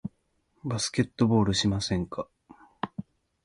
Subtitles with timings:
[0.65, 2.27] バスケットボールしませんか？